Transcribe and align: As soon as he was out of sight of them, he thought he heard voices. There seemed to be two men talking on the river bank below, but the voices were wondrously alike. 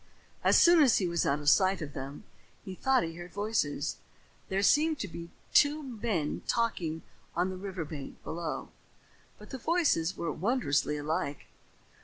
As 0.43 0.57
soon 0.57 0.81
as 0.81 0.97
he 0.97 1.07
was 1.07 1.27
out 1.27 1.39
of 1.41 1.47
sight 1.51 1.79
of 1.79 1.93
them, 1.93 2.23
he 2.65 2.73
thought 2.73 3.03
he 3.03 3.13
heard 3.17 3.31
voices. 3.31 3.97
There 4.49 4.63
seemed 4.63 4.97
to 5.01 5.07
be 5.07 5.29
two 5.53 5.83
men 5.83 6.41
talking 6.47 7.03
on 7.35 7.51
the 7.51 7.55
river 7.55 7.85
bank 7.85 8.17
below, 8.23 8.69
but 9.37 9.51
the 9.51 9.59
voices 9.59 10.17
were 10.17 10.31
wondrously 10.31 10.97
alike. 10.97 11.49